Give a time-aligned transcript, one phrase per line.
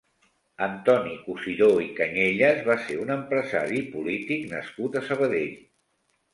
[0.67, 5.57] Antoni Cusidó i Cañellas va ser un empresari i polític nascut a Sabadell.